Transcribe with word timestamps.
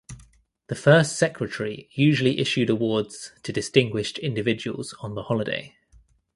The 0.65 0.73
First 0.73 1.15
Secretary 1.15 1.87
usually 1.91 2.39
issued 2.39 2.71
awards 2.71 3.33
to 3.43 3.53
distinguished 3.53 4.17
individuals 4.17 4.95
on 5.01 5.13
the 5.13 5.21
holiday. 5.21 5.75